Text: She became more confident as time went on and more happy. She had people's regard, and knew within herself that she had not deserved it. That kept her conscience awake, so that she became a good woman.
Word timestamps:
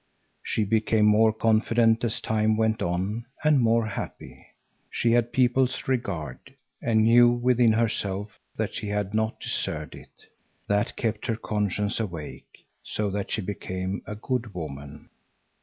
She 0.41 0.63
became 0.63 1.05
more 1.05 1.31
confident 1.31 2.03
as 2.03 2.19
time 2.19 2.57
went 2.57 2.81
on 2.81 3.27
and 3.43 3.61
more 3.61 3.85
happy. 3.85 4.47
She 4.89 5.11
had 5.11 5.31
people's 5.31 5.87
regard, 5.87 6.55
and 6.81 7.03
knew 7.03 7.29
within 7.29 7.73
herself 7.73 8.39
that 8.55 8.73
she 8.73 8.87
had 8.87 9.13
not 9.13 9.39
deserved 9.39 9.93
it. 9.93 10.25
That 10.67 10.97
kept 10.97 11.27
her 11.27 11.35
conscience 11.35 11.99
awake, 11.99 12.65
so 12.81 13.11
that 13.11 13.29
she 13.29 13.41
became 13.43 14.01
a 14.07 14.15
good 14.15 14.55
woman. 14.55 15.09